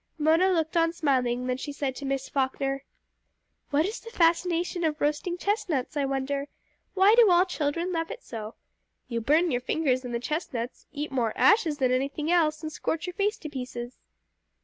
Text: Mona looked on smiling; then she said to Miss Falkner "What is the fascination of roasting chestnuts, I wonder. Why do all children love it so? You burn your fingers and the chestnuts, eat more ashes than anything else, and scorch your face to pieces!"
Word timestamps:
Mona 0.17 0.49
looked 0.49 0.75
on 0.75 0.93
smiling; 0.93 1.45
then 1.45 1.57
she 1.57 1.71
said 1.71 1.95
to 1.97 2.05
Miss 2.07 2.27
Falkner 2.27 2.83
"What 3.69 3.85
is 3.85 3.99
the 3.99 4.09
fascination 4.09 4.83
of 4.83 4.99
roasting 4.99 5.37
chestnuts, 5.37 5.95
I 5.95 6.05
wonder. 6.05 6.47
Why 6.95 7.13
do 7.13 7.29
all 7.29 7.45
children 7.45 7.91
love 7.91 8.09
it 8.09 8.23
so? 8.23 8.55
You 9.07 9.21
burn 9.21 9.51
your 9.51 9.61
fingers 9.61 10.03
and 10.03 10.11
the 10.11 10.19
chestnuts, 10.19 10.87
eat 10.91 11.11
more 11.11 11.33
ashes 11.37 11.77
than 11.77 11.91
anything 11.91 12.31
else, 12.31 12.63
and 12.63 12.71
scorch 12.71 13.05
your 13.05 13.13
face 13.13 13.37
to 13.37 13.47
pieces!" 13.49 13.99